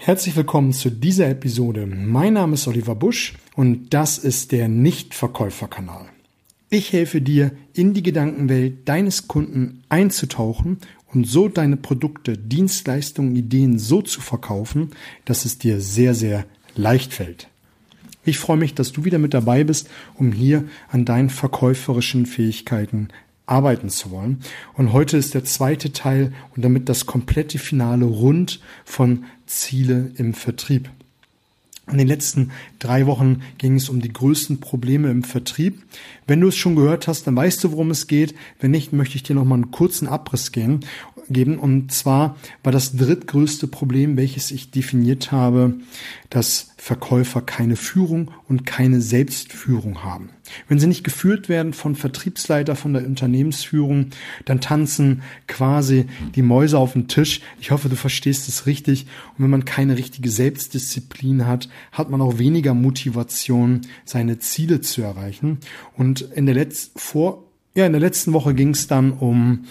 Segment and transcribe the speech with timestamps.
[0.00, 1.84] Herzlich willkommen zu dieser Episode.
[1.84, 6.06] Mein Name ist Oliver Busch und das ist der Nichtverkäuferkanal.
[6.70, 10.78] Ich helfe dir, in die Gedankenwelt deines Kunden einzutauchen
[11.12, 14.92] und so deine Produkte, Dienstleistungen, Ideen so zu verkaufen,
[15.24, 17.48] dass es dir sehr, sehr leicht fällt.
[18.24, 23.08] Ich freue mich, dass du wieder mit dabei bist, um hier an deinen verkäuferischen Fähigkeiten
[23.48, 24.40] arbeiten zu wollen.
[24.74, 30.34] Und heute ist der zweite Teil und damit das komplette Finale rund von Ziele im
[30.34, 30.90] Vertrieb.
[31.90, 35.82] In den letzten drei Wochen ging es um die größten Probleme im Vertrieb.
[36.26, 38.34] Wenn du es schon gehört hast, dann weißt du, worum es geht.
[38.60, 40.80] Wenn nicht, möchte ich dir noch mal einen kurzen Abriss geben.
[41.58, 45.74] Und zwar war das drittgrößte Problem, welches ich definiert habe,
[46.28, 50.30] dass Verkäufer keine Führung und keine Selbstführung haben.
[50.68, 54.06] Wenn sie nicht geführt werden von Vertriebsleiter, von der Unternehmensführung,
[54.44, 57.40] dann tanzen quasi die Mäuse auf den Tisch.
[57.60, 59.06] Ich hoffe, du verstehst es richtig.
[59.36, 65.02] Und wenn man keine richtige Selbstdisziplin hat, hat man auch weniger Motivation, seine Ziele zu
[65.02, 65.58] erreichen.
[65.96, 67.47] Und in der letzten, vor,
[67.78, 69.64] ja, in der letzten Woche ging es dann um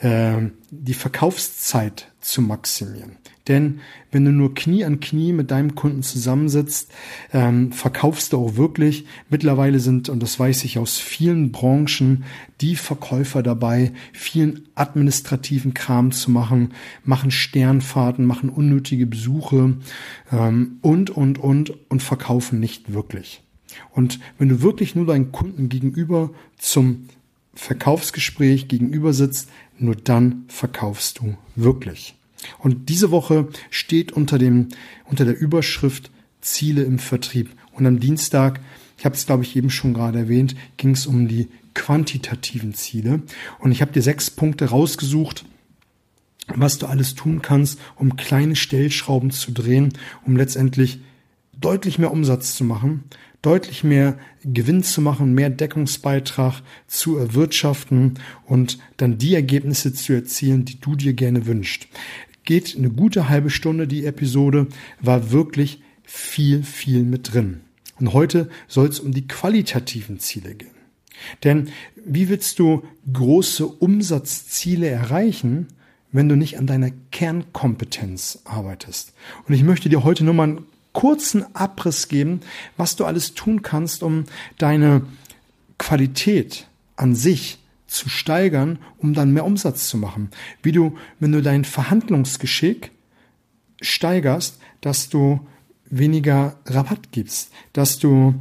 [0.00, 0.36] äh,
[0.70, 3.16] die Verkaufszeit zu maximieren.
[3.48, 6.92] Denn wenn du nur Knie an Knie mit deinem Kunden zusammensitzt,
[7.32, 9.06] ähm, verkaufst du auch wirklich.
[9.30, 12.24] Mittlerweile sind, und das weiß ich aus vielen Branchen,
[12.60, 19.78] die Verkäufer dabei, vielen administrativen Kram zu machen, machen Sternfahrten, machen unnötige Besuche
[20.30, 23.42] ähm, und, und, und, und verkaufen nicht wirklich.
[23.90, 27.08] Und wenn du wirklich nur deinen Kunden gegenüber zum
[27.54, 32.14] Verkaufsgespräch gegenüber sitzt, nur dann verkaufst du wirklich.
[32.58, 34.68] Und diese Woche steht unter dem,
[35.06, 36.10] unter der Überschrift
[36.40, 37.50] Ziele im Vertrieb.
[37.72, 38.60] Und am Dienstag,
[38.98, 43.22] ich habe es glaube ich eben schon gerade erwähnt, ging es um die quantitativen Ziele.
[43.58, 45.44] Und ich habe dir sechs Punkte rausgesucht,
[46.54, 49.94] was du alles tun kannst, um kleine Stellschrauben zu drehen,
[50.26, 51.00] um letztendlich
[51.58, 53.04] deutlich mehr Umsatz zu machen,
[53.44, 58.14] deutlich mehr Gewinn zu machen, mehr Deckungsbeitrag zu erwirtschaften
[58.46, 61.86] und dann die Ergebnisse zu erzielen, die du dir gerne wünschst.
[62.44, 64.66] Geht eine gute halbe Stunde die Episode,
[65.00, 67.60] war wirklich viel, viel mit drin.
[67.98, 70.70] Und heute soll es um die qualitativen Ziele gehen.
[71.42, 71.68] Denn
[72.04, 75.68] wie willst du große Umsatzziele erreichen,
[76.12, 79.14] wenn du nicht an deiner Kernkompetenz arbeitest?
[79.46, 82.40] Und ich möchte dir heute nur mal einen kurzen Abriss geben,
[82.78, 84.24] was du alles tun kannst, um
[84.56, 85.02] deine
[85.76, 86.66] Qualität
[86.96, 90.30] an sich zu steigern, um dann mehr Umsatz zu machen.
[90.62, 92.90] Wie du, wenn du dein Verhandlungsgeschick
[93.82, 95.40] steigerst, dass du
[95.90, 98.34] weniger Rabatt gibst, dass du,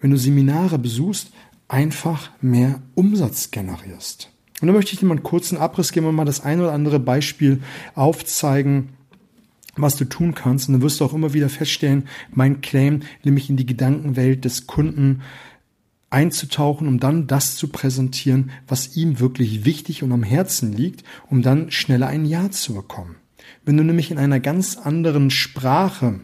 [0.00, 1.30] wenn du Seminare besuchst,
[1.68, 4.30] einfach mehr Umsatz generierst.
[4.60, 6.72] Und da möchte ich dir mal einen kurzen Abriss geben und mal das ein oder
[6.72, 7.62] andere Beispiel
[7.94, 8.90] aufzeigen,
[9.82, 10.68] was du tun kannst.
[10.68, 14.66] Und dann wirst du auch immer wieder feststellen, mein Claim, nämlich in die Gedankenwelt des
[14.66, 15.22] Kunden
[16.10, 21.42] einzutauchen, um dann das zu präsentieren, was ihm wirklich wichtig und am Herzen liegt, um
[21.42, 23.16] dann schneller ein Ja zu bekommen.
[23.64, 26.20] Wenn du nämlich in einer ganz anderen Sprache,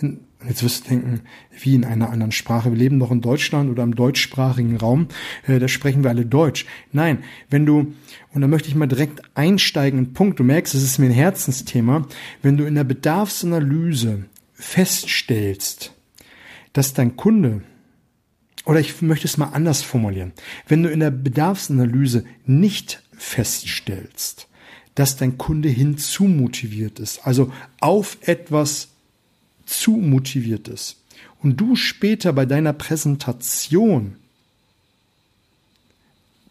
[0.00, 1.20] in, jetzt wirst du denken,
[1.60, 5.08] wie in einer anderen Sprache, wir leben doch in Deutschland oder im deutschsprachigen Raum,
[5.46, 6.66] äh, da sprechen wir alle Deutsch.
[6.92, 7.94] Nein, wenn du,
[8.32, 11.12] und da möchte ich mal direkt einsteigen, ein Punkt, du merkst, es ist mir ein
[11.12, 12.06] Herzensthema,
[12.42, 15.92] wenn du in der Bedarfsanalyse feststellst,
[16.72, 17.62] dass dein Kunde
[18.64, 20.32] oder ich möchte es mal anders formulieren.
[20.66, 24.46] Wenn du in der Bedarfsanalyse nicht feststellst,
[24.94, 27.50] dass dein Kunde hinzumotiviert ist, also
[27.80, 28.88] auf etwas
[29.68, 30.96] zu motiviert ist,
[31.40, 34.16] und du später bei deiner Präsentation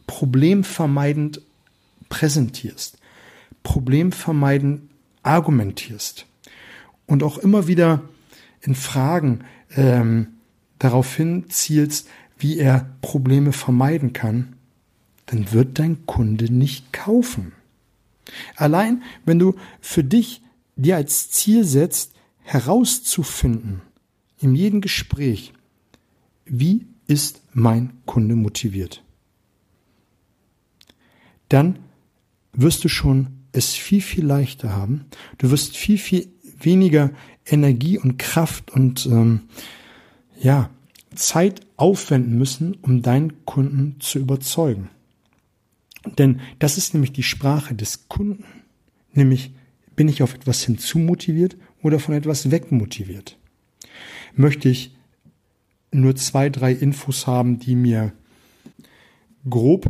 [0.06, 1.42] problemvermeidend
[2.08, 2.98] präsentierst,
[3.64, 4.90] problemvermeidend
[5.24, 6.26] argumentierst
[7.06, 8.04] und auch immer wieder
[8.62, 9.44] in Fragen
[9.76, 10.28] ähm,
[10.80, 12.08] darauf hin zielst,
[12.38, 14.56] wie er Probleme vermeiden kann,
[15.26, 17.52] dann wird dein Kunde nicht kaufen.
[18.56, 20.42] Allein wenn du für dich
[20.78, 22.14] dir als Ziel setzt,
[22.48, 23.82] herauszufinden,
[24.40, 25.52] in jedem Gespräch,
[26.46, 29.04] wie ist mein Kunde motiviert,
[31.50, 31.80] dann
[32.54, 35.08] wirst du schon es viel, viel leichter haben.
[35.40, 37.12] Du wirst viel, viel weniger
[37.46, 39.42] Energie und Kraft und ähm,
[40.40, 40.70] ja,
[41.16, 44.90] Zeit aufwenden müssen, um deinen Kunden zu überzeugen.
[46.18, 48.46] Denn das ist nämlich die Sprache des Kunden.
[49.12, 49.52] Nämlich,
[49.98, 53.38] bin ich auf etwas hinzumotiviert oder von etwas wegmotiviert?
[54.36, 54.96] Möchte ich
[55.92, 58.14] nur zwei, drei Infos haben, die mir
[59.50, 59.90] grob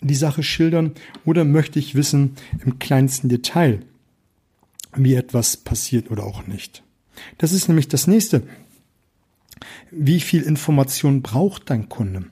[0.00, 0.92] die Sache schildern
[1.24, 3.80] oder möchte ich wissen im kleinsten Detail,
[4.94, 6.82] wie etwas passiert oder auch nicht.
[7.38, 8.42] Das ist nämlich das nächste.
[9.90, 12.26] Wie viel Information braucht dein Kunde?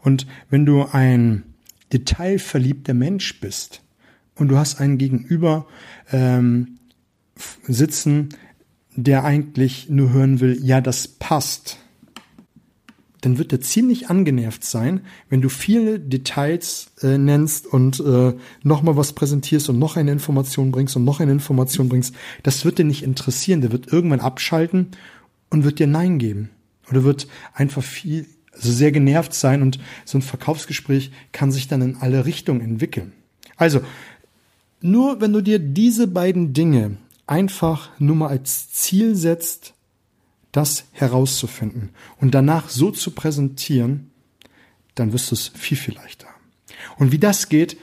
[0.00, 1.42] Und wenn du ein
[1.92, 3.82] detailverliebter Mensch bist
[4.36, 5.66] und du hast einen Gegenüber
[6.12, 6.77] ähm,
[7.66, 8.30] sitzen,
[8.94, 11.78] der eigentlich nur hören will, ja, das passt,
[13.20, 18.96] dann wird er ziemlich angenervt sein, wenn du viele Details äh, nennst und äh, nochmal
[18.96, 22.14] was präsentierst und noch eine Information bringst und noch eine Information bringst.
[22.42, 23.60] Das wird dir nicht interessieren.
[23.60, 24.88] Der wird irgendwann abschalten
[25.50, 26.50] und wird dir Nein geben.
[26.90, 31.82] Oder wird einfach viel, also sehr genervt sein und so ein Verkaufsgespräch kann sich dann
[31.82, 33.12] in alle Richtungen entwickeln.
[33.56, 33.80] Also,
[34.80, 39.74] nur wenn du dir diese beiden Dinge einfach nur mal als Ziel setzt,
[40.50, 41.90] das herauszufinden
[42.20, 44.10] und danach so zu präsentieren,
[44.94, 46.26] dann wirst du es viel, viel leichter.
[46.96, 47.76] Und wie das geht,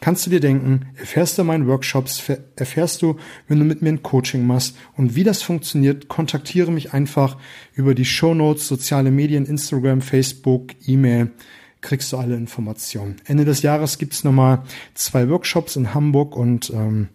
[0.00, 2.22] kannst du dir denken, erfährst du in meinen Workshops,
[2.56, 3.16] erfährst du,
[3.48, 4.76] wenn du mit mir ein Coaching machst.
[4.96, 7.36] Und wie das funktioniert, kontaktiere mich einfach
[7.74, 11.32] über die Show Notes, soziale Medien, Instagram, Facebook, E-Mail,
[11.80, 13.16] kriegst du alle Informationen.
[13.24, 14.62] Ende des Jahres gibt's nochmal
[14.94, 17.08] zwei Workshops in Hamburg und ähm,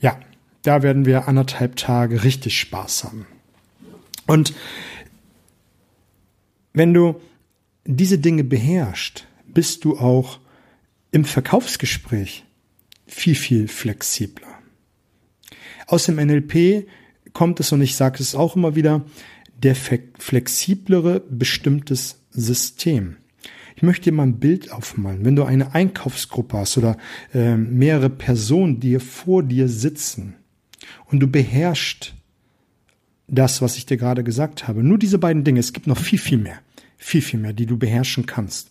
[0.00, 0.18] ja,
[0.62, 3.26] da werden wir anderthalb Tage richtig Spaß haben.
[4.26, 4.54] Und
[6.72, 7.20] wenn du
[7.84, 10.38] diese Dinge beherrschst, bist du auch
[11.10, 12.44] im Verkaufsgespräch
[13.06, 14.48] viel, viel flexibler.
[15.86, 16.88] Aus dem NLP
[17.32, 19.04] kommt es, und ich sage es auch immer wieder,
[19.62, 23.16] der flexiblere bestimmtes System.
[23.76, 25.24] Ich möchte dir mal ein Bild aufmalen.
[25.24, 26.96] Wenn du eine Einkaufsgruppe hast oder
[27.34, 30.36] äh, mehrere Personen, die vor dir sitzen
[31.06, 32.14] und du beherrschst
[33.28, 34.82] das, was ich dir gerade gesagt habe.
[34.82, 35.60] Nur diese beiden Dinge.
[35.60, 36.58] Es gibt noch viel, viel mehr.
[36.98, 38.70] Viel, viel mehr, die du beherrschen kannst.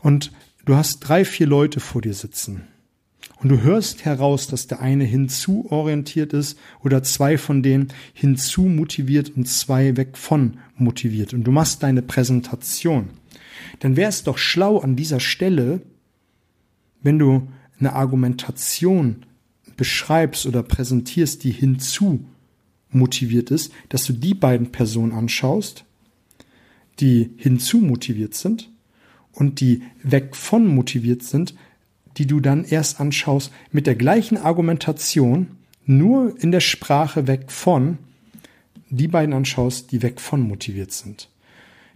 [0.00, 0.32] Und
[0.64, 2.64] du hast drei, vier Leute vor dir sitzen.
[3.40, 9.32] Und du hörst heraus, dass der eine hinzuorientiert ist oder zwei von denen hinzu motiviert
[9.36, 11.34] und zwei weg von motiviert.
[11.34, 13.10] Und du machst deine Präsentation.
[13.80, 15.82] Dann wäre es doch schlau an dieser Stelle,
[17.02, 17.48] wenn du
[17.78, 19.24] eine Argumentation
[19.76, 22.24] beschreibst oder präsentierst, die hinzu
[22.90, 25.84] motiviert ist, dass du die beiden Personen anschaust,
[27.00, 28.70] die hinzu motiviert sind
[29.32, 31.54] und die weg von motiviert sind,
[32.16, 35.48] die du dann erst anschaust mit der gleichen Argumentation,
[35.86, 37.98] nur in der Sprache weg von,
[38.90, 41.28] die beiden anschaust, die weg von motiviert sind.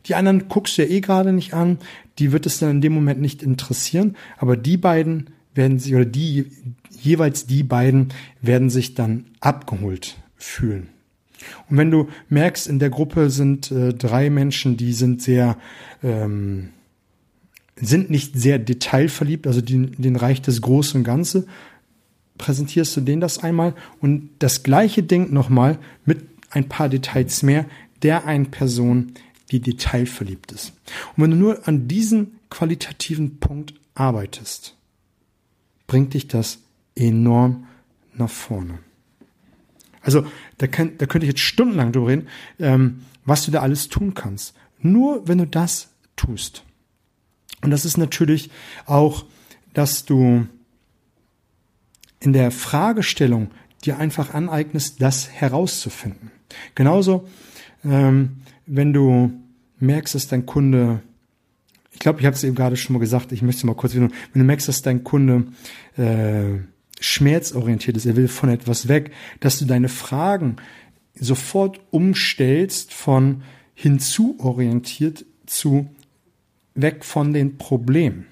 [0.07, 1.79] Die anderen guckst du ja eh gerade nicht an,
[2.19, 6.07] die wird es dann in dem Moment nicht interessieren, aber die beiden werden sich, oder
[6.07, 6.47] die,
[7.03, 8.09] jeweils die beiden
[8.41, 10.89] werden sich dann abgeholt fühlen.
[11.69, 15.59] Und wenn du merkst, in der Gruppe sind äh, drei Menschen, die sind sehr,
[16.03, 16.71] ähm,
[17.77, 21.47] sind nicht sehr detailverliebt, also den, den reicht das Große und Ganze,
[22.39, 27.67] präsentierst du denen das einmal und das gleiche Ding nochmal mit ein paar Details mehr,
[28.03, 29.13] der einen Person,
[29.51, 30.73] die detailverliebt ist.
[31.17, 34.78] Und wenn du nur an diesen qualitativen Punkt arbeitest,
[35.89, 36.61] bringt dich das
[36.95, 37.67] enorm
[38.15, 38.79] nach vorne.
[40.01, 40.25] Also
[40.59, 42.29] da, kann, da könnte ich jetzt stundenlang drüber reden,
[42.61, 44.55] ähm, was du da alles tun kannst.
[44.81, 46.63] Nur wenn du das tust.
[47.63, 48.51] Und das ist natürlich
[48.87, 49.25] auch,
[49.75, 50.47] dass du
[52.21, 53.51] in der Fragestellung
[53.85, 56.31] dir einfach aneignest, das herauszufinden.
[56.75, 57.29] Genauso,
[57.85, 59.33] ähm, wenn du
[59.79, 61.01] merkst, dass dein Kunde,
[61.99, 64.09] ich glaube, ich habe es eben gerade schon mal gesagt, ich möchte mal kurz wieder,
[64.33, 65.47] wenn du merkst, dass dein Kunde
[65.97, 66.61] äh,
[67.01, 70.59] schmerzorientiert ist, er will von etwas weg, dass du deine Fragen
[71.19, 73.43] sofort umstellst von
[73.75, 75.91] hinzuorientiert zu
[76.77, 78.27] weg von den Problemen.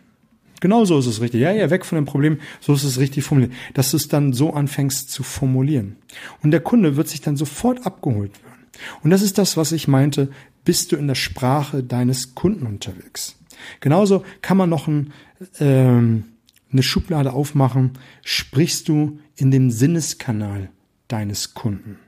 [0.60, 1.40] Genau so ist es richtig.
[1.40, 3.52] Ja, ja, weg von dem Problem, so ist es richtig formuliert.
[3.74, 5.96] Dass du es dann so anfängst zu formulieren.
[6.40, 8.68] Und der Kunde wird sich dann sofort abgeholt werden.
[9.02, 10.30] Und das ist das, was ich meinte,
[10.64, 13.36] bist du in der Sprache deines Kunden unterwegs.
[13.80, 15.12] Genauso kann man noch ein,
[15.58, 16.24] ähm,
[16.72, 17.92] eine Schublade aufmachen,
[18.24, 20.70] sprichst du in dem Sinneskanal
[21.08, 21.98] deines Kunden.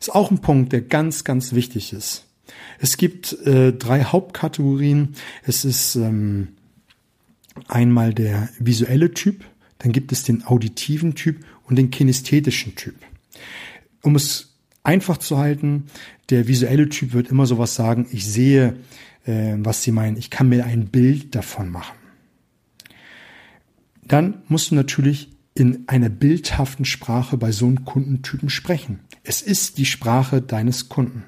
[0.00, 2.26] Ist auch ein Punkt, der ganz, ganz wichtig ist.
[2.78, 5.14] Es gibt äh, drei Hauptkategorien.
[5.42, 6.48] Es ist ähm,
[7.68, 9.44] einmal der visuelle Typ,
[9.78, 12.94] dann gibt es den auditiven Typ und den kinästhetischen Typ.
[14.02, 14.55] Um es
[14.86, 15.84] einfach zu halten,
[16.30, 18.76] der visuelle Typ wird immer sowas sagen, ich sehe,
[19.24, 21.94] äh, was sie meinen, ich kann mir ein Bild davon machen
[24.08, 29.00] dann musst du natürlich in einer bildhaften Sprache bei so einem Kundentypen sprechen.
[29.24, 31.24] Es ist die Sprache deines Kunden.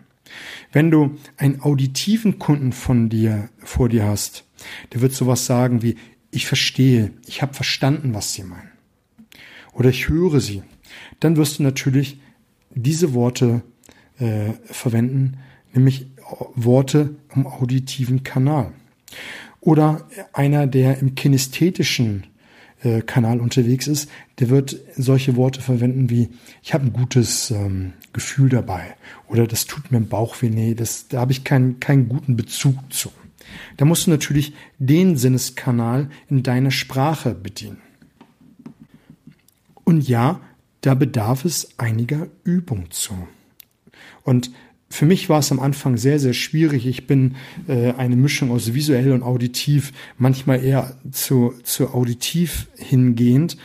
[0.72, 4.44] Wenn du einen auditiven Kunden von dir vor dir hast,
[4.92, 5.96] der wird sowas sagen wie
[6.30, 8.70] ich verstehe, ich habe verstanden, was sie meinen.
[9.72, 10.62] Oder ich höre sie.
[11.20, 12.20] dann wirst du natürlich
[12.82, 13.62] diese Worte
[14.18, 15.38] äh, verwenden,
[15.72, 16.06] nämlich
[16.54, 18.72] Worte im auditiven Kanal.
[19.60, 22.26] Oder einer, der im kinästhetischen
[22.82, 24.08] äh, Kanal unterwegs ist,
[24.38, 26.28] der wird solche Worte verwenden wie
[26.62, 28.94] ich habe ein gutes ähm, Gefühl dabei
[29.26, 32.36] oder das tut mir im Bauch weh, nee, das, da habe ich keinen, keinen guten
[32.36, 33.10] Bezug zu.
[33.76, 37.78] Da musst du natürlich den Sinneskanal in deiner Sprache bedienen.
[39.84, 40.40] Und ja,
[40.80, 43.14] da bedarf es einiger Übung zu.
[44.22, 44.50] Und
[44.90, 46.86] für mich war es am Anfang sehr, sehr schwierig.
[46.86, 53.58] Ich bin äh, eine Mischung aus visuell und auditiv, manchmal eher zu, zu auditiv hingehend,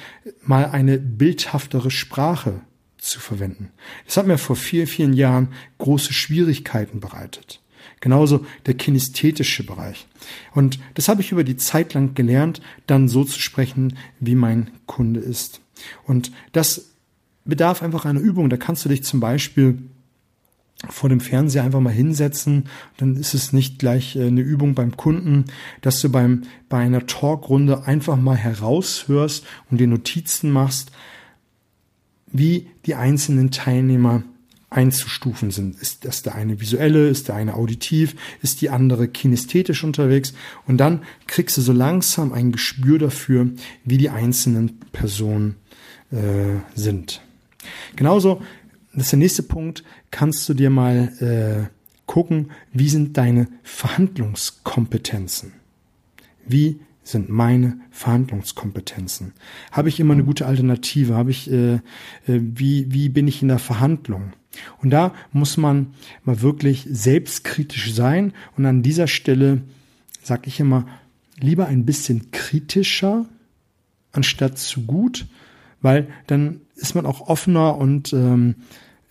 [0.43, 2.61] mal eine bildhaftere Sprache
[2.97, 3.69] zu verwenden.
[4.05, 7.61] Das hat mir vor vielen, vielen Jahren große Schwierigkeiten bereitet.
[8.01, 10.07] Genauso der kinästhetische Bereich.
[10.53, 14.71] Und das habe ich über die Zeit lang gelernt, dann so zu sprechen, wie mein
[14.87, 15.61] Kunde ist.
[16.05, 16.92] Und das
[17.45, 18.49] bedarf einfach einer Übung.
[18.49, 19.79] Da kannst du dich zum Beispiel
[20.89, 22.65] vor dem Fernseher einfach mal hinsetzen,
[22.97, 25.45] dann ist es nicht gleich äh, eine Übung beim Kunden,
[25.81, 30.91] dass du beim, bei einer Talkrunde einfach mal heraushörst und dir Notizen machst,
[32.31, 34.23] wie die einzelnen Teilnehmer
[34.69, 35.79] einzustufen sind.
[35.79, 40.33] Ist das der eine visuelle, ist der eine auditiv, ist die andere kinästhetisch unterwegs
[40.65, 43.51] und dann kriegst du so langsam ein Gespür dafür,
[43.85, 45.55] wie die einzelnen Personen
[46.11, 47.21] äh, sind.
[47.95, 48.41] Genauso
[48.93, 51.69] das ist der nächste Punkt, kannst du dir mal äh,
[52.05, 55.53] gucken, wie sind deine Verhandlungskompetenzen?
[56.45, 59.33] Wie sind meine Verhandlungskompetenzen?
[59.71, 61.15] Habe ich immer eine gute Alternative?
[61.15, 61.79] Habe ich, äh, äh,
[62.27, 64.33] wie, wie bin ich in der Verhandlung?
[64.81, 68.33] Und da muss man mal wirklich selbstkritisch sein.
[68.55, 69.63] Und an dieser Stelle
[70.21, 70.85] sage ich immer,
[71.39, 73.25] lieber ein bisschen kritischer
[74.11, 75.25] anstatt zu gut,
[75.81, 78.55] weil dann ist man auch offener und ähm,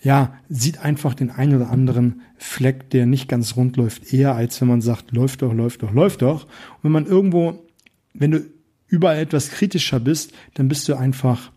[0.03, 4.61] ja, sieht einfach den einen oder anderen Fleck, der nicht ganz rund läuft, eher als
[4.61, 6.45] wenn man sagt, läuft doch, läuft doch, läuft doch.
[6.45, 7.65] Und wenn man irgendwo,
[8.13, 8.45] wenn du
[8.89, 11.53] überall etwas kritischer bist, dann bist du einfach,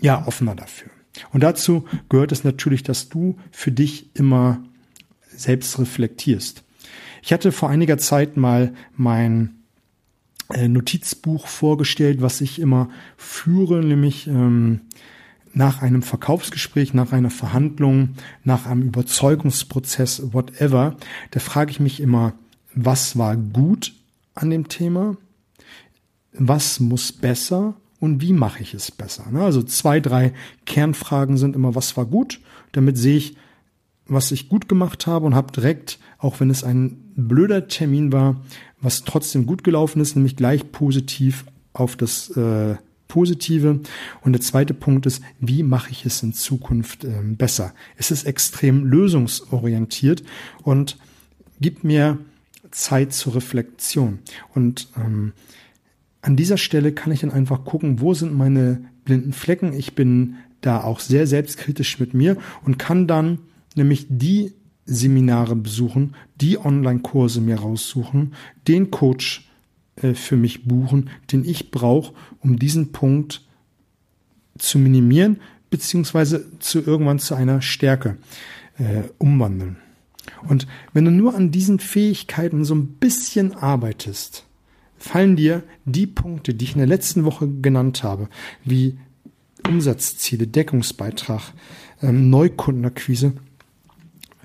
[0.00, 0.90] ja, offener dafür.
[1.32, 4.62] Und dazu gehört es natürlich, dass du für dich immer
[5.30, 6.62] selbst reflektierst.
[7.22, 9.58] Ich hatte vor einiger Zeit mal mein
[10.52, 14.82] äh, Notizbuch vorgestellt, was ich immer führe, nämlich ähm,
[15.58, 18.10] nach einem Verkaufsgespräch, nach einer Verhandlung,
[18.44, 20.96] nach einem Überzeugungsprozess, whatever,
[21.32, 22.34] da frage ich mich immer,
[22.76, 23.92] was war gut
[24.36, 25.16] an dem Thema?
[26.32, 27.74] Was muss besser?
[27.98, 29.26] Und wie mache ich es besser?
[29.32, 30.32] Ne, also zwei, drei
[30.64, 32.40] Kernfragen sind immer, was war gut?
[32.70, 33.36] Damit sehe ich,
[34.06, 38.40] was ich gut gemacht habe und habe direkt, auch wenn es ein blöder Termin war,
[38.80, 42.76] was trotzdem gut gelaufen ist, nämlich gleich positiv auf das äh,
[43.08, 43.80] Positive.
[44.20, 47.74] Und der zweite Punkt ist, wie mache ich es in Zukunft äh, besser?
[47.96, 50.22] Es ist extrem lösungsorientiert
[50.62, 50.98] und
[51.60, 52.18] gibt mir
[52.70, 54.18] Zeit zur Reflexion.
[54.54, 55.32] Und ähm,
[56.20, 59.72] an dieser Stelle kann ich dann einfach gucken, wo sind meine blinden Flecken.
[59.72, 63.38] Ich bin da auch sehr selbstkritisch mit mir und kann dann
[63.74, 64.52] nämlich die
[64.84, 68.34] Seminare besuchen, die Online-Kurse mir raussuchen,
[68.66, 69.47] den Coach
[70.02, 73.46] äh, für mich buchen, den ich brauche, um diesen Punkt
[74.58, 75.40] zu minimieren,
[75.70, 78.16] beziehungsweise zu irgendwann zu einer Stärke
[78.78, 79.76] äh, umwandeln.
[80.48, 84.44] Und wenn du nur an diesen Fähigkeiten so ein bisschen arbeitest,
[84.98, 88.28] fallen dir die Punkte, die ich in der letzten Woche genannt habe,
[88.64, 88.98] wie
[89.66, 91.52] Umsatzziele, Deckungsbeitrag,
[92.02, 93.32] ähm, Neukundenakquise,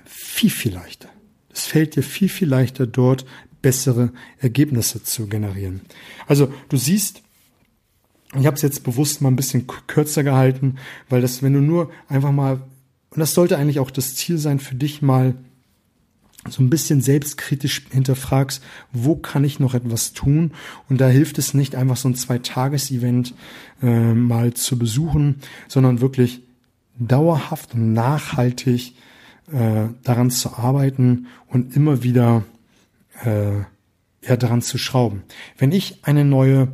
[0.04, 1.08] viel, viel leichter.
[1.50, 3.24] Es fällt dir viel, viel leichter dort
[3.64, 5.80] bessere Ergebnisse zu generieren.
[6.26, 7.22] Also du siehst,
[8.38, 10.76] ich habe es jetzt bewusst mal ein bisschen kürzer gehalten,
[11.08, 12.60] weil das, wenn du nur einfach mal,
[13.10, 15.34] und das sollte eigentlich auch das Ziel sein für dich mal,
[16.46, 20.52] so ein bisschen selbstkritisch hinterfragst, wo kann ich noch etwas tun?
[20.90, 23.32] Und da hilft es nicht, einfach so ein Zwei-Tages-Event
[23.82, 25.36] äh, mal zu besuchen,
[25.68, 26.42] sondern wirklich
[26.98, 28.94] dauerhaft und nachhaltig
[29.50, 32.42] äh, daran zu arbeiten und immer wieder
[33.24, 33.60] äh,
[34.26, 35.22] ja, daran zu schrauben.
[35.58, 36.68] Wenn ich eine neue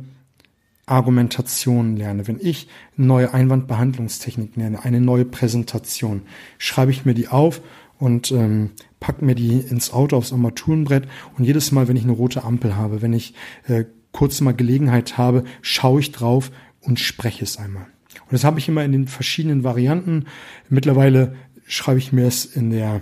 [0.85, 6.23] Argumentation lerne, wenn ich neue Einwandbehandlungstechnik lerne, eine neue Präsentation,
[6.57, 7.61] schreibe ich mir die auf
[7.97, 11.07] und ähm, pack mir die ins Auto aufs Armaturenbrett
[11.37, 13.33] und jedes Mal, wenn ich eine rote Ampel habe, wenn ich
[13.67, 17.85] äh, kurz mal Gelegenheit habe, schaue ich drauf und spreche es einmal.
[18.25, 20.25] Und das habe ich immer in den verschiedenen Varianten.
[20.69, 23.01] Mittlerweile schreibe ich mir es in der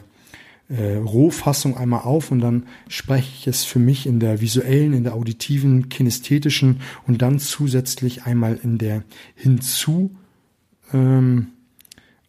[0.70, 5.04] äh, Rohfassung einmal auf und dann spreche ich es für mich in der visuellen, in
[5.04, 9.04] der auditiven, kinästhetischen und dann zusätzlich einmal in der
[9.36, 10.16] hinzu
[10.94, 11.48] ähm,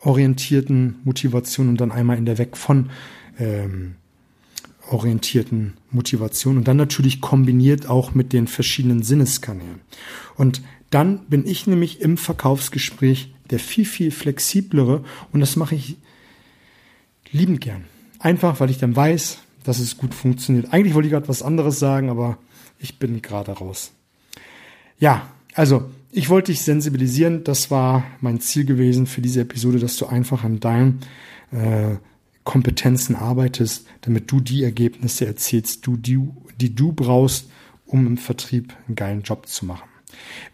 [0.00, 2.90] orientierten Motivation und dann einmal in der weg von
[3.38, 3.96] ähm,
[4.88, 9.80] orientierten Motivation und dann natürlich kombiniert auch mit den verschiedenen Sinneskanälen.
[10.36, 15.96] Und dann bin ich nämlich im Verkaufsgespräch der viel, viel flexiblere und das mache ich
[17.30, 17.84] liebend gern.
[18.20, 20.72] Einfach, weil ich dann weiß, dass es gut funktioniert.
[20.72, 22.38] Eigentlich wollte ich gerade was anderes sagen, aber
[22.78, 23.92] ich bin gerade raus.
[24.98, 27.44] Ja, also ich wollte dich sensibilisieren.
[27.44, 31.00] Das war mein Ziel gewesen für diese Episode, dass du einfach an deinen
[31.50, 31.96] äh,
[32.44, 36.20] Kompetenzen arbeitest, damit du die Ergebnisse erzielst, du, die,
[36.60, 37.50] die du brauchst,
[37.86, 39.89] um im Vertrieb einen geilen Job zu machen.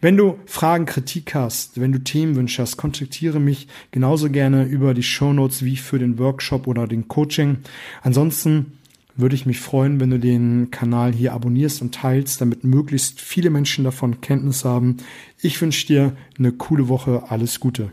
[0.01, 5.03] Wenn du Fragen, Kritik hast, wenn du Themenwünsche hast, kontaktiere mich genauso gerne über die
[5.03, 7.57] Show Notes wie für den Workshop oder den Coaching.
[8.03, 8.77] Ansonsten
[9.15, 13.49] würde ich mich freuen, wenn du den Kanal hier abonnierst und teilst, damit möglichst viele
[13.49, 14.97] Menschen davon Kenntnis haben.
[15.41, 17.23] Ich wünsche dir eine coole Woche.
[17.29, 17.91] Alles Gute.